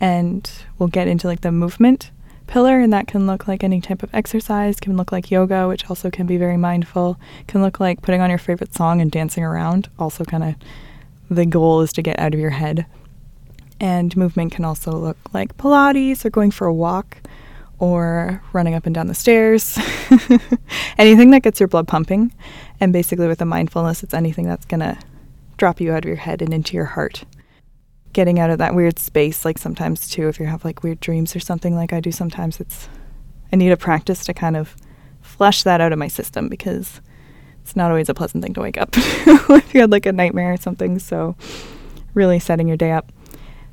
and 0.00 0.50
we'll 0.78 0.88
get 0.88 1.08
into 1.08 1.26
like 1.26 1.40
the 1.40 1.52
movement 1.52 2.10
pillar 2.46 2.78
and 2.78 2.92
that 2.92 3.06
can 3.06 3.26
look 3.26 3.48
like 3.48 3.64
any 3.64 3.80
type 3.80 4.02
of 4.02 4.14
exercise. 4.14 4.78
Can 4.80 4.96
look 4.96 5.12
like 5.12 5.30
yoga 5.30 5.68
which 5.68 5.88
also 5.88 6.10
can 6.10 6.26
be 6.26 6.36
very 6.36 6.56
mindful. 6.56 7.18
Can 7.46 7.62
look 7.62 7.80
like 7.80 8.02
putting 8.02 8.20
on 8.20 8.30
your 8.30 8.38
favorite 8.38 8.74
song 8.74 9.00
and 9.00 9.10
dancing 9.10 9.44
around 9.44 9.88
also 9.98 10.24
kind 10.24 10.44
of 10.44 10.54
the 11.28 11.46
goal 11.46 11.80
is 11.80 11.92
to 11.94 12.02
get 12.02 12.18
out 12.18 12.34
of 12.34 12.40
your 12.40 12.50
head. 12.50 12.86
And 13.80 14.16
movement 14.16 14.52
can 14.52 14.64
also 14.64 14.92
look 14.92 15.18
like 15.32 15.56
pilates 15.56 16.24
or 16.24 16.30
going 16.30 16.50
for 16.50 16.66
a 16.66 16.74
walk 16.74 17.18
or 17.78 18.42
running 18.52 18.74
up 18.74 18.86
and 18.86 18.94
down 18.94 19.06
the 19.06 19.14
stairs. 19.14 19.78
Anything 20.98 21.30
that 21.32 21.42
gets 21.42 21.60
your 21.60 21.68
blood 21.68 21.88
pumping. 21.88 22.32
And 22.80 22.92
basically 22.92 23.26
with 23.26 23.38
the 23.38 23.44
mindfulness 23.44 24.02
it's 24.02 24.14
anything 24.14 24.46
that's 24.46 24.66
going 24.66 24.80
to 24.80 24.96
drop 25.56 25.80
you 25.80 25.92
out 25.92 26.04
of 26.04 26.08
your 26.08 26.16
head 26.16 26.42
and 26.42 26.54
into 26.54 26.76
your 26.76 26.84
heart 26.84 27.24
getting 28.16 28.40
out 28.40 28.48
of 28.48 28.56
that 28.56 28.74
weird 28.74 28.98
space 28.98 29.44
like 29.44 29.58
sometimes 29.58 30.08
too 30.08 30.26
if 30.26 30.40
you 30.40 30.46
have 30.46 30.64
like 30.64 30.82
weird 30.82 30.98
dreams 31.00 31.36
or 31.36 31.38
something 31.38 31.74
like 31.74 31.92
I 31.92 32.00
do 32.00 32.10
sometimes 32.10 32.60
it's 32.60 32.88
I 33.52 33.56
need 33.56 33.72
a 33.72 33.76
practice 33.76 34.24
to 34.24 34.32
kind 34.32 34.56
of 34.56 34.74
flush 35.20 35.64
that 35.64 35.82
out 35.82 35.92
of 35.92 35.98
my 35.98 36.08
system 36.08 36.48
because 36.48 37.02
it's 37.60 37.76
not 37.76 37.90
always 37.90 38.08
a 38.08 38.14
pleasant 38.14 38.42
thing 38.42 38.54
to 38.54 38.62
wake 38.62 38.78
up 38.78 38.88
if 38.96 39.74
you 39.74 39.82
had 39.82 39.92
like 39.92 40.06
a 40.06 40.12
nightmare 40.12 40.54
or 40.54 40.56
something. 40.56 40.98
So 40.98 41.36
really 42.14 42.38
setting 42.38 42.68
your 42.68 42.78
day 42.78 42.92
up 42.92 43.12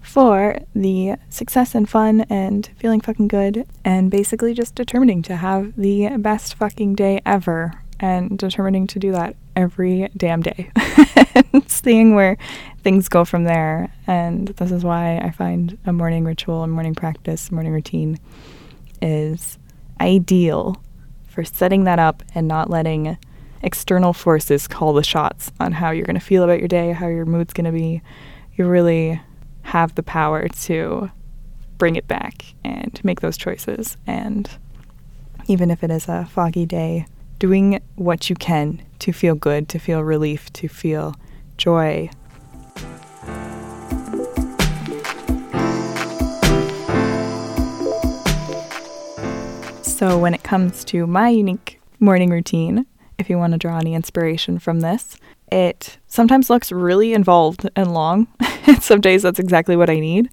for 0.01 0.59
the 0.75 1.13
success 1.29 1.73
and 1.73 1.89
fun 1.89 2.21
and 2.29 2.69
feeling 2.75 2.99
fucking 2.99 3.29
good 3.29 3.65
and 3.85 4.11
basically 4.11 4.53
just 4.53 4.75
determining 4.75 5.21
to 5.21 5.37
have 5.37 5.73
the 5.77 6.09
best 6.17 6.55
fucking 6.55 6.95
day 6.95 7.21
ever 7.25 7.81
and 7.97 8.37
determining 8.37 8.87
to 8.87 8.99
do 8.99 9.13
that 9.13 9.37
every 9.55 10.09
damn 10.15 10.41
day 10.41 10.71
and 11.53 11.69
seeing 11.69 12.15
where 12.15 12.37
things 12.83 13.09
go 13.09 13.25
from 13.25 13.43
there. 13.43 13.93
And 14.07 14.49
this 14.49 14.71
is 14.71 14.83
why 14.83 15.17
I 15.17 15.31
find 15.31 15.77
a 15.85 15.93
morning 15.93 16.23
ritual, 16.23 16.63
a 16.63 16.67
morning 16.67 16.95
practice, 16.95 17.51
morning 17.51 17.73
routine 17.73 18.19
is 19.01 19.57
ideal 19.99 20.81
for 21.27 21.43
setting 21.43 21.83
that 21.85 21.99
up 21.99 22.23
and 22.35 22.47
not 22.47 22.69
letting 22.69 23.17
external 23.61 24.13
forces 24.13 24.67
call 24.67 24.93
the 24.93 25.03
shots 25.03 25.51
on 25.59 25.71
how 25.71 25.91
you're 25.91 26.05
going 26.05 26.19
to 26.19 26.25
feel 26.25 26.43
about 26.43 26.59
your 26.59 26.67
day, 26.67 26.91
how 26.91 27.07
your 27.07 27.25
mood's 27.25 27.53
going 27.53 27.65
to 27.65 27.71
be. 27.71 28.01
You 28.55 28.67
really 28.67 29.21
have 29.63 29.95
the 29.95 30.03
power 30.03 30.47
to 30.47 31.09
bring 31.77 31.95
it 31.95 32.07
back 32.07 32.53
and 32.63 32.99
make 33.03 33.21
those 33.21 33.37
choices. 33.37 33.97
And 34.05 34.49
even 35.47 35.71
if 35.71 35.83
it 35.83 35.89
is 35.89 36.07
a 36.07 36.25
foggy 36.25 36.65
day, 36.65 37.07
doing 37.39 37.81
what 37.95 38.29
you 38.29 38.35
can 38.35 38.81
to 39.03 39.11
feel 39.11 39.35
good, 39.35 39.67
to 39.67 39.79
feel 39.79 40.01
relief, 40.01 40.51
to 40.53 40.69
feel 40.69 41.13
joy. 41.57 42.09
So, 49.81 50.17
when 50.17 50.33
it 50.33 50.43
comes 50.43 50.85
to 50.85 51.05
my 51.05 51.27
unique 51.27 51.81
morning 51.99 52.29
routine, 52.29 52.85
if 53.17 53.29
you 53.29 53.37
want 53.37 53.51
to 53.51 53.59
draw 53.59 53.77
any 53.77 53.93
inspiration 53.93 54.57
from 54.57 54.79
this, 54.79 55.17
it 55.51 55.97
sometimes 56.07 56.49
looks 56.49 56.71
really 56.71 57.13
involved 57.13 57.69
and 57.75 57.93
long. 57.93 58.27
some 58.79 59.01
days 59.01 59.23
that's 59.23 59.39
exactly 59.39 59.75
what 59.75 59.89
I 59.89 59.99
need. 59.99 60.29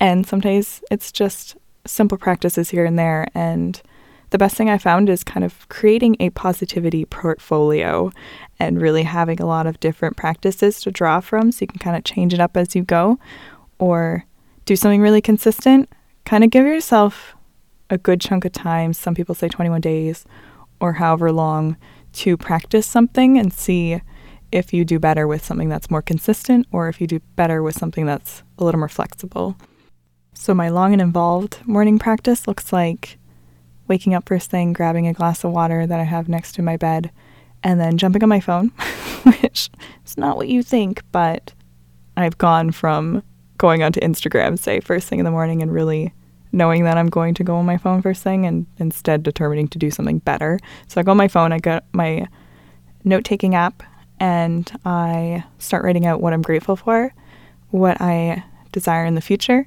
And 0.00 0.26
some 0.26 0.40
days 0.40 0.82
it's 0.90 1.12
just 1.12 1.58
simple 1.86 2.16
practices 2.16 2.70
here 2.70 2.86
and 2.86 2.98
there. 2.98 3.26
And 3.34 3.82
the 4.30 4.38
best 4.38 4.56
thing 4.56 4.68
I 4.68 4.78
found 4.78 5.08
is 5.08 5.22
kind 5.22 5.44
of 5.44 5.68
creating 5.68 6.16
a 6.20 6.30
positivity 6.30 7.04
portfolio 7.04 8.10
and 8.58 8.80
really 8.80 9.02
having 9.02 9.40
a 9.40 9.46
lot 9.46 9.66
of 9.66 9.80
different 9.80 10.16
practices 10.16 10.80
to 10.82 10.90
draw 10.90 11.20
from 11.20 11.52
so 11.52 11.62
you 11.62 11.66
can 11.66 11.78
kind 11.78 11.96
of 11.96 12.04
change 12.04 12.34
it 12.34 12.40
up 12.40 12.56
as 12.56 12.74
you 12.74 12.82
go 12.82 13.18
or 13.78 14.24
do 14.64 14.76
something 14.76 15.00
really 15.00 15.20
consistent. 15.20 15.88
Kind 16.24 16.44
of 16.44 16.50
give 16.50 16.66
yourself 16.66 17.36
a 17.90 17.98
good 17.98 18.20
chunk 18.20 18.44
of 18.44 18.52
time. 18.52 18.92
Some 18.92 19.14
people 19.14 19.34
say 19.34 19.48
21 19.48 19.80
days 19.80 20.24
or 20.80 20.94
however 20.94 21.30
long 21.32 21.76
to 22.14 22.36
practice 22.36 22.86
something 22.86 23.38
and 23.38 23.52
see 23.52 24.00
if 24.52 24.72
you 24.72 24.84
do 24.84 24.98
better 24.98 25.26
with 25.26 25.44
something 25.44 25.68
that's 25.68 25.90
more 25.90 26.02
consistent 26.02 26.66
or 26.70 26.88
if 26.88 27.00
you 27.00 27.06
do 27.06 27.20
better 27.36 27.62
with 27.62 27.76
something 27.76 28.06
that's 28.06 28.42
a 28.58 28.64
little 28.64 28.78
more 28.78 28.88
flexible. 28.88 29.56
So, 30.32 30.54
my 30.54 30.68
long 30.68 30.92
and 30.92 31.02
involved 31.02 31.58
morning 31.64 31.98
practice 31.98 32.46
looks 32.46 32.72
like 32.72 33.18
waking 33.88 34.14
up 34.14 34.28
first 34.28 34.50
thing, 34.50 34.72
grabbing 34.72 35.06
a 35.06 35.12
glass 35.12 35.44
of 35.44 35.52
water 35.52 35.86
that 35.86 36.00
I 36.00 36.04
have 36.04 36.28
next 36.28 36.52
to 36.56 36.62
my 36.62 36.76
bed, 36.76 37.10
and 37.62 37.80
then 37.80 37.98
jumping 37.98 38.22
on 38.22 38.28
my 38.28 38.40
phone, 38.40 38.68
which 39.24 39.70
is 40.04 40.16
not 40.16 40.36
what 40.36 40.48
you 40.48 40.62
think, 40.62 41.02
but 41.12 41.52
I've 42.16 42.38
gone 42.38 42.70
from 42.72 43.22
going 43.58 43.82
onto 43.82 44.00
Instagram, 44.00 44.58
say, 44.58 44.80
first 44.80 45.08
thing 45.08 45.18
in 45.18 45.24
the 45.24 45.30
morning 45.30 45.62
and 45.62 45.72
really 45.72 46.12
knowing 46.52 46.84
that 46.84 46.96
I'm 46.96 47.08
going 47.08 47.34
to 47.34 47.44
go 47.44 47.56
on 47.56 47.66
my 47.66 47.76
phone 47.76 48.00
first 48.00 48.22
thing 48.22 48.46
and 48.46 48.66
instead 48.78 49.22
determining 49.22 49.68
to 49.68 49.78
do 49.78 49.90
something 49.90 50.18
better. 50.18 50.58
So 50.86 51.00
I 51.00 51.04
go 51.04 51.10
on 51.10 51.16
my 51.16 51.28
phone, 51.28 51.52
I 51.52 51.58
got 51.58 51.84
my 51.92 52.28
note 53.02 53.24
taking 53.24 53.54
app, 53.54 53.82
and 54.20 54.70
I 54.84 55.44
start 55.58 55.84
writing 55.84 56.06
out 56.06 56.20
what 56.20 56.32
I'm 56.32 56.42
grateful 56.42 56.76
for, 56.76 57.12
what 57.70 58.00
I 58.00 58.44
desire 58.72 59.04
in 59.04 59.16
the 59.16 59.20
future, 59.20 59.66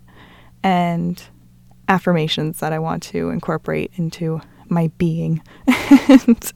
and 0.64 1.22
affirmations 1.88 2.60
that 2.60 2.74
I 2.74 2.80
want 2.80 3.04
to 3.04 3.30
incorporate 3.30 3.92
into 3.96 4.42
my 4.70 4.92
being. 4.98 5.42
and 5.68 6.54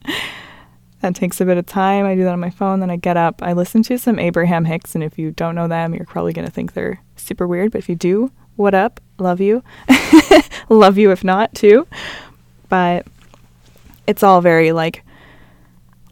that 1.00 1.14
takes 1.14 1.40
a 1.40 1.44
bit 1.44 1.58
of 1.58 1.66
time. 1.66 2.06
I 2.06 2.14
do 2.14 2.24
that 2.24 2.32
on 2.32 2.40
my 2.40 2.50
phone, 2.50 2.80
then 2.80 2.90
I 2.90 2.96
get 2.96 3.16
up. 3.16 3.42
I 3.42 3.52
listen 3.52 3.82
to 3.84 3.98
some 3.98 4.18
Abraham 4.18 4.64
Hicks, 4.64 4.94
and 4.94 5.02
if 5.02 5.18
you 5.18 5.30
don't 5.32 5.54
know 5.54 5.68
them, 5.68 5.94
you're 5.94 6.06
probably 6.06 6.32
going 6.32 6.46
to 6.46 6.52
think 6.52 6.72
they're 6.72 7.00
super 7.16 7.46
weird, 7.46 7.72
but 7.72 7.78
if 7.78 7.88
you 7.88 7.96
do, 7.96 8.30
what 8.56 8.74
up? 8.74 9.00
Love 9.18 9.40
you. 9.40 9.62
Love 10.68 10.98
you 10.98 11.10
if 11.10 11.24
not, 11.24 11.54
too. 11.54 11.86
But 12.68 13.06
it's 14.06 14.22
all 14.22 14.40
very 14.40 14.72
like 14.72 15.04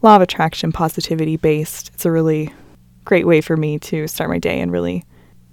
law 0.01 0.15
of 0.15 0.21
attraction, 0.21 0.71
positivity 0.71 1.37
based. 1.37 1.91
It's 1.93 2.05
a 2.05 2.11
really 2.11 2.53
great 3.05 3.27
way 3.27 3.41
for 3.41 3.57
me 3.57 3.79
to 3.79 4.07
start 4.07 4.29
my 4.29 4.39
day 4.39 4.59
and 4.59 4.71
really 4.71 5.03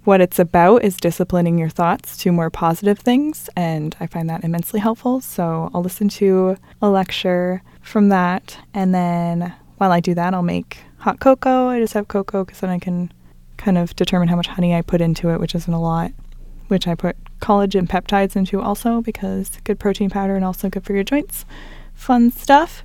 what 0.09 0.21
it's 0.21 0.39
about 0.39 0.83
is 0.83 0.97
disciplining 0.97 1.59
your 1.59 1.69
thoughts 1.69 2.17
to 2.17 2.31
more 2.31 2.49
positive 2.49 2.97
things, 2.97 3.47
and 3.55 3.95
I 3.99 4.07
find 4.07 4.27
that 4.27 4.43
immensely 4.43 4.79
helpful. 4.79 5.21
So 5.21 5.69
I'll 5.71 5.83
listen 5.83 6.09
to 6.09 6.57
a 6.81 6.89
lecture 6.89 7.61
from 7.83 8.09
that, 8.09 8.57
and 8.73 8.95
then 8.95 9.53
while 9.77 9.91
I 9.91 9.99
do 9.99 10.15
that, 10.15 10.33
I'll 10.33 10.41
make 10.41 10.79
hot 10.97 11.19
cocoa. 11.19 11.67
I 11.67 11.79
just 11.79 11.93
have 11.93 12.07
cocoa 12.07 12.43
because 12.43 12.59
then 12.61 12.71
I 12.71 12.79
can 12.79 13.13
kind 13.57 13.77
of 13.77 13.95
determine 13.95 14.29
how 14.29 14.35
much 14.35 14.47
honey 14.47 14.73
I 14.73 14.81
put 14.81 14.99
into 14.99 15.29
it, 15.29 15.39
which 15.39 15.53
isn't 15.53 15.71
a 15.71 15.79
lot, 15.79 16.11
which 16.69 16.87
I 16.87 16.95
put 16.95 17.15
collagen 17.39 17.87
peptides 17.87 18.35
into 18.35 18.59
also 18.59 19.01
because 19.01 19.59
good 19.63 19.77
protein 19.77 20.09
powder 20.09 20.35
and 20.35 20.43
also 20.43 20.71
good 20.71 20.85
for 20.85 20.95
your 20.95 21.03
joints. 21.03 21.45
Fun 21.93 22.31
stuff. 22.31 22.83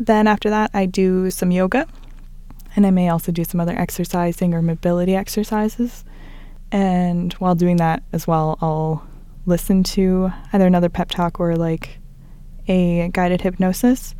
Then 0.00 0.26
after 0.26 0.50
that, 0.50 0.72
I 0.74 0.86
do 0.86 1.30
some 1.30 1.52
yoga, 1.52 1.86
and 2.74 2.84
I 2.84 2.90
may 2.90 3.08
also 3.08 3.30
do 3.30 3.44
some 3.44 3.60
other 3.60 3.78
exercising 3.78 4.52
or 4.52 4.62
mobility 4.62 5.14
exercises. 5.14 6.04
And 6.72 7.32
while 7.34 7.54
doing 7.54 7.76
that 7.76 8.02
as 8.12 8.26
well, 8.26 8.58
I'll 8.60 9.06
listen 9.46 9.82
to 9.82 10.30
either 10.52 10.66
another 10.66 10.88
pep 10.88 11.10
talk 11.10 11.40
or 11.40 11.56
like 11.56 11.98
a 12.68 13.08
guided 13.08 13.40
hypnosis, 13.40 14.14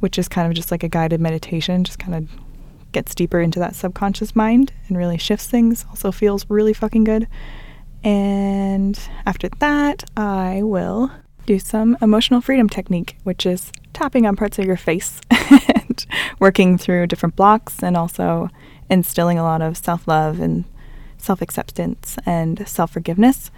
which 0.00 0.18
is 0.18 0.28
kind 0.28 0.48
of 0.48 0.54
just 0.54 0.70
like 0.70 0.82
a 0.82 0.88
guided 0.88 1.20
meditation, 1.20 1.84
just 1.84 1.98
kind 1.98 2.14
of 2.14 2.28
gets 2.92 3.14
deeper 3.14 3.40
into 3.40 3.58
that 3.58 3.74
subconscious 3.74 4.34
mind 4.34 4.72
and 4.88 4.96
really 4.96 5.18
shifts 5.18 5.46
things. 5.46 5.84
Also 5.90 6.10
feels 6.10 6.46
really 6.48 6.72
fucking 6.72 7.04
good. 7.04 7.28
And 8.02 8.98
after 9.26 9.48
that, 9.58 10.04
I 10.16 10.62
will 10.62 11.10
do 11.46 11.58
some 11.58 11.98
emotional 12.00 12.40
freedom 12.40 12.68
technique, 12.68 13.16
which 13.24 13.44
is 13.44 13.70
tapping 13.92 14.26
on 14.26 14.36
parts 14.36 14.58
of 14.58 14.64
your 14.64 14.76
face 14.76 15.20
and 15.30 16.06
working 16.38 16.78
through 16.78 17.06
different 17.06 17.36
blocks 17.36 17.82
and 17.82 17.96
also 17.96 18.48
instilling 18.90 19.38
a 19.38 19.42
lot 19.42 19.62
of 19.62 19.76
self 19.76 20.06
love 20.06 20.40
and 20.40 20.64
self 21.24 21.42
acceptance 21.42 22.16
and 22.26 22.66
self 22.68 22.92
forgiveness. 22.92 23.50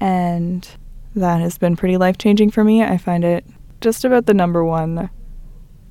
And 0.00 0.68
that 1.14 1.40
has 1.40 1.58
been 1.58 1.76
pretty 1.76 1.96
life 1.96 2.18
changing 2.18 2.50
for 2.50 2.64
me. 2.64 2.82
I 2.82 2.96
find 2.96 3.24
it 3.24 3.44
just 3.80 4.04
about 4.04 4.26
the 4.26 4.34
number 4.34 4.64
one 4.64 5.10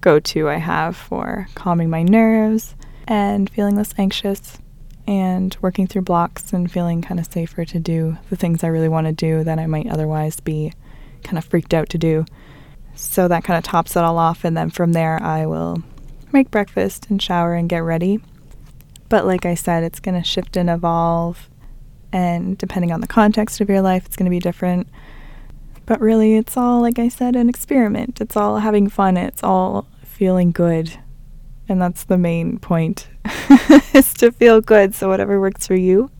go 0.01 0.19
to 0.19 0.49
I 0.49 0.57
have 0.57 0.97
for 0.97 1.47
calming 1.55 1.89
my 1.89 2.03
nerves 2.03 2.75
and 3.07 3.49
feeling 3.49 3.75
less 3.75 3.93
anxious 3.97 4.59
and 5.07 5.55
working 5.61 5.87
through 5.87 6.01
blocks 6.01 6.53
and 6.53 6.71
feeling 6.71 7.01
kind 7.01 7.19
of 7.19 7.25
safer 7.25 7.65
to 7.65 7.79
do 7.79 8.17
the 8.29 8.35
things 8.35 8.63
I 8.63 8.67
really 8.67 8.89
want 8.89 9.07
to 9.07 9.13
do 9.13 9.43
that 9.43 9.59
I 9.59 9.65
might 9.65 9.89
otherwise 9.89 10.39
be 10.39 10.73
kind 11.23 11.37
of 11.37 11.45
freaked 11.45 11.73
out 11.73 11.89
to 11.89 11.97
do. 11.97 12.25
So 12.95 13.27
that 13.27 13.43
kind 13.43 13.57
of 13.57 13.63
tops 13.63 13.95
it 13.95 14.03
all 14.03 14.17
off. 14.17 14.43
And 14.43 14.55
then 14.55 14.69
from 14.69 14.93
there, 14.93 15.21
I 15.21 15.45
will 15.45 15.81
make 16.31 16.51
breakfast 16.51 17.07
and 17.09 17.21
shower 17.21 17.53
and 17.53 17.69
get 17.69 17.79
ready. 17.79 18.19
But 19.09 19.25
like 19.25 19.45
I 19.45 19.55
said, 19.55 19.83
it's 19.83 19.99
going 19.99 20.19
to 20.19 20.27
shift 20.27 20.57
and 20.57 20.69
evolve. 20.69 21.49
And 22.11 22.57
depending 22.57 22.91
on 22.91 23.01
the 23.01 23.07
context 23.07 23.59
of 23.61 23.69
your 23.69 23.81
life, 23.81 24.05
it's 24.05 24.15
going 24.15 24.25
to 24.25 24.29
be 24.29 24.39
different. 24.39 24.87
But 25.85 25.99
really, 25.99 26.35
it's 26.35 26.55
all, 26.55 26.81
like 26.81 26.99
I 26.99 27.09
said, 27.09 27.35
an 27.35 27.49
experiment. 27.49 28.21
It's 28.21 28.37
all 28.37 28.59
having 28.59 28.89
fun. 28.89 29.17
It's 29.17 29.43
all 29.43 29.87
feeling 30.03 30.51
good. 30.51 30.97
And 31.67 31.81
that's 31.81 32.05
the 32.05 32.17
main 32.17 32.59
point, 32.59 33.07
is 33.93 34.13
to 34.15 34.31
feel 34.31 34.61
good. 34.61 34.93
So, 34.95 35.09
whatever 35.09 35.39
works 35.39 35.67
for 35.67 35.75
you. 35.75 36.11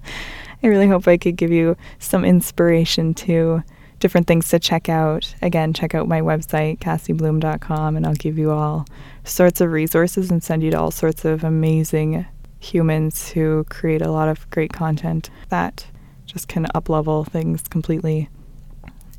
I 0.64 0.68
really 0.68 0.88
hope 0.88 1.08
I 1.08 1.18
could 1.18 1.36
give 1.36 1.52
you 1.52 1.76
some 2.00 2.24
inspiration 2.24 3.14
to 3.16 3.64
different 4.00 4.28
things 4.28 4.50
to 4.50 4.60
check 4.60 4.90
out. 4.90 5.34
Again, 5.42 5.74
check 5.74 5.96
out 5.96 6.08
my 6.08 6.22
website, 6.22 6.80
cassybloom.com, 6.80 7.96
and 7.96 8.06
I'll 8.06 8.14
give 8.14 8.38
you 8.38 8.52
all 8.52 8.86
sorts 9.24 9.62
of 9.62 9.72
resources 9.72 10.32
and 10.32 10.44
send 10.44 10.64
you 10.64 10.72
to 10.72 10.80
all 10.80 10.92
sorts 10.92 11.26
of 11.26 11.44
amazing 11.44 12.26
humans 12.64 13.30
who 13.30 13.66
create 13.70 14.02
a 14.02 14.12
lot 14.12 14.30
of 14.30 14.50
great 14.50 14.72
content 14.72 15.30
that 15.50 15.86
just 16.26 16.48
can 16.48 16.66
uplevel 16.74 17.28
things 17.28 17.64
completely 17.68 18.30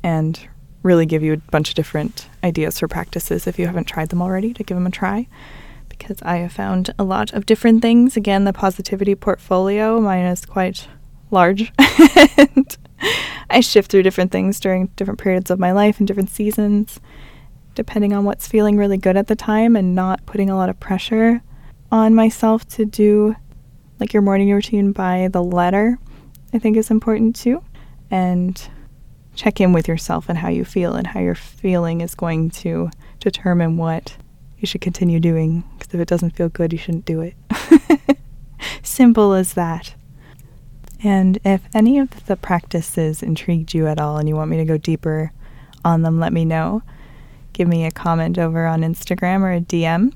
and 0.03 0.47
really 0.83 1.05
give 1.05 1.23
you 1.23 1.33
a 1.33 1.51
bunch 1.51 1.69
of 1.69 1.75
different 1.75 2.27
ideas 2.43 2.79
for 2.79 2.87
practices 2.87 3.47
if 3.47 3.57
you 3.57 3.65
haven't 3.65 3.85
tried 3.85 4.09
them 4.09 4.21
already 4.21 4.53
to 4.53 4.63
give 4.63 4.75
them 4.75 4.87
a 4.87 4.91
try 4.91 5.27
because 5.89 6.21
I 6.23 6.37
have 6.37 6.51
found 6.51 6.93
a 6.99 7.03
lot 7.03 7.33
of 7.33 7.45
different 7.45 7.81
things. 7.81 8.17
Again, 8.17 8.43
the 8.43 8.53
positivity 8.53 9.15
portfolio, 9.15 9.99
mine 10.01 10.25
is 10.25 10.45
quite 10.45 10.87
large. 11.31 11.71
and 12.37 12.77
I 13.49 13.61
shift 13.61 13.91
through 13.91 14.03
different 14.03 14.31
things 14.31 14.59
during 14.59 14.87
different 14.95 15.19
periods 15.19 15.49
of 15.49 15.59
my 15.59 15.71
life 15.71 15.99
and 15.99 16.07
different 16.07 16.29
seasons, 16.29 16.99
depending 17.75 18.13
on 18.13 18.25
what's 18.25 18.47
feeling 18.47 18.77
really 18.77 18.97
good 18.97 19.17
at 19.17 19.27
the 19.27 19.35
time 19.35 19.75
and 19.75 19.95
not 19.95 20.25
putting 20.25 20.49
a 20.49 20.57
lot 20.57 20.69
of 20.69 20.79
pressure 20.79 21.41
on 21.95 22.13
myself 22.13 22.67
to 22.67 22.83
do 22.83 23.33
like 24.01 24.11
your 24.11 24.21
morning 24.21 24.51
routine 24.51 24.91
by 24.91 25.29
the 25.31 25.41
letter, 25.41 25.97
I 26.53 26.59
think 26.59 26.75
is 26.75 26.91
important 26.91 27.37
too. 27.37 27.63
And 28.11 28.61
check 29.33 29.61
in 29.61 29.71
with 29.71 29.87
yourself 29.87 30.27
and 30.27 30.37
how 30.37 30.49
you 30.49 30.65
feel, 30.65 30.93
and 30.95 31.07
how 31.07 31.21
your 31.21 31.35
feeling 31.35 32.01
is 32.01 32.13
going 32.13 32.49
to 32.49 32.89
determine 33.21 33.77
what 33.77 34.17
you 34.59 34.67
should 34.67 34.81
continue 34.81 35.21
doing. 35.21 35.63
Because 35.77 35.93
if 35.93 36.01
it 36.01 36.09
doesn't 36.09 36.35
feel 36.35 36.49
good, 36.49 36.73
you 36.73 36.79
shouldn't 36.79 37.05
do 37.05 37.21
it. 37.21 37.35
Simple 38.83 39.31
as 39.31 39.53
that. 39.53 39.95
And 41.01 41.39
if 41.45 41.61
any 41.73 41.97
of 41.97 42.25
the 42.25 42.35
practices 42.35 43.23
intrigued 43.23 43.73
you 43.73 43.87
at 43.87 44.01
all 44.01 44.17
and 44.17 44.27
you 44.27 44.35
want 44.35 44.51
me 44.51 44.57
to 44.57 44.65
go 44.65 44.77
deeper 44.77 45.31
on 45.85 46.01
them, 46.01 46.19
let 46.19 46.33
me 46.33 46.43
know. 46.43 46.83
Give 47.53 47.69
me 47.69 47.85
a 47.85 47.91
comment 47.91 48.37
over 48.37 48.65
on 48.65 48.81
Instagram 48.81 49.41
or 49.41 49.53
a 49.53 49.61
DM 49.61 50.11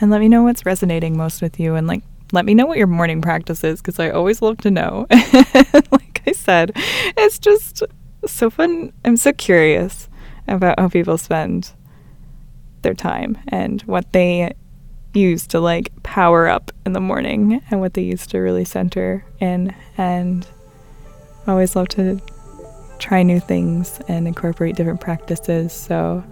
and 0.00 0.10
let 0.10 0.20
me 0.20 0.28
know 0.28 0.42
what's 0.42 0.66
resonating 0.66 1.16
most 1.16 1.42
with 1.42 1.58
you 1.58 1.74
and 1.74 1.86
like 1.86 2.02
let 2.32 2.44
me 2.44 2.54
know 2.54 2.66
what 2.66 2.78
your 2.78 2.86
morning 2.86 3.22
practice 3.22 3.64
is 3.64 3.80
because 3.80 3.98
I 3.98 4.10
always 4.10 4.42
love 4.42 4.58
to 4.58 4.70
know. 4.70 5.06
like 5.10 6.22
I 6.26 6.32
said, 6.32 6.72
it's 7.16 7.38
just 7.38 7.82
so 8.26 8.50
fun. 8.50 8.92
I'm 9.04 9.16
so 9.16 9.32
curious 9.32 10.08
about 10.46 10.78
how 10.78 10.88
people 10.88 11.16
spend 11.18 11.72
their 12.82 12.94
time 12.94 13.38
and 13.48 13.80
what 13.82 14.12
they 14.12 14.52
use 15.14 15.46
to 15.48 15.60
like 15.60 15.90
power 16.02 16.48
up 16.48 16.70
in 16.84 16.92
the 16.92 17.00
morning 17.00 17.62
and 17.70 17.80
what 17.80 17.94
they 17.94 18.02
use 18.02 18.26
to 18.28 18.38
really 18.38 18.64
center 18.64 19.24
in. 19.40 19.74
And 19.96 20.46
always 21.46 21.74
love 21.74 21.88
to 21.88 22.20
try 22.98 23.22
new 23.22 23.40
things 23.40 24.00
and 24.08 24.28
incorporate 24.28 24.76
different 24.76 25.00
practices. 25.00 25.72
So 25.72 26.22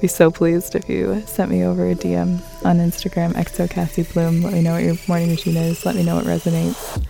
be 0.00 0.08
so 0.08 0.30
pleased 0.30 0.74
if 0.74 0.88
you 0.88 1.22
sent 1.26 1.50
me 1.50 1.64
over 1.64 1.90
a 1.90 1.94
DM 1.94 2.40
on 2.64 2.78
Instagram, 2.78 3.32
xocassy 3.32 4.04
Let 4.14 4.52
me 4.52 4.62
know 4.62 4.74
what 4.74 4.84
your 4.84 4.96
morning 5.08 5.30
routine 5.30 5.56
is. 5.56 5.84
Let 5.84 5.96
me 5.96 6.02
know 6.02 6.16
what 6.16 6.24
resonates. 6.24 7.04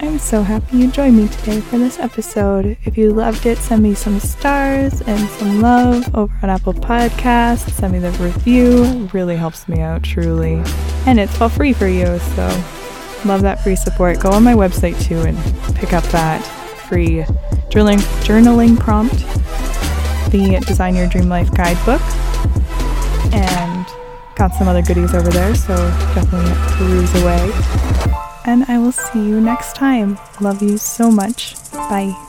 I'm 0.00 0.18
so 0.18 0.42
happy 0.42 0.78
you 0.78 0.90
joined 0.90 1.16
me 1.16 1.28
today 1.28 1.60
for 1.60 1.78
this 1.78 1.98
episode. 1.98 2.76
If 2.84 2.98
you 2.98 3.12
loved 3.12 3.46
it, 3.46 3.58
send 3.58 3.82
me 3.82 3.94
some 3.94 4.20
stars 4.20 5.00
and 5.02 5.28
some 5.30 5.60
love 5.60 6.14
over 6.14 6.34
on 6.42 6.50
Apple 6.50 6.74
Podcasts. 6.74 7.70
Send 7.70 7.92
me 7.92 7.98
the 7.98 8.10
review. 8.12 9.08
Really 9.12 9.36
helps 9.36 9.68
me 9.68 9.80
out, 9.80 10.02
truly. 10.02 10.62
And 11.06 11.18
it's 11.18 11.40
all 11.40 11.48
free 11.48 11.72
for 11.72 11.88
you, 11.88 12.18
so 12.18 12.64
love 13.24 13.42
that 13.42 13.62
free 13.62 13.76
support. 13.76 14.20
Go 14.20 14.30
on 14.30 14.44
my 14.44 14.54
website 14.54 15.02
too 15.02 15.20
and 15.20 15.36
pick 15.76 15.92
up 15.92 16.04
that 16.04 16.40
free 16.88 17.24
journaling, 17.70 17.98
journaling 18.24 18.78
prompt, 18.78 19.24
the 20.30 20.62
Design 20.66 20.94
Your 20.94 21.06
Dream 21.06 21.28
Life 21.28 21.52
guidebook, 21.54 22.02
and 23.32 23.86
got 24.34 24.52
some 24.54 24.68
other 24.68 24.82
goodies 24.82 25.14
over 25.14 25.30
there, 25.30 25.54
so 25.54 25.74
definitely 26.14 26.52
peruse 26.76 27.22
away 27.22 27.96
and 28.46 28.64
I 28.68 28.78
will 28.78 28.92
see 28.92 29.18
you 29.18 29.40
next 29.40 29.74
time. 29.74 30.18
Love 30.40 30.62
you 30.62 30.78
so 30.78 31.10
much. 31.10 31.56
Bye. 31.72 32.25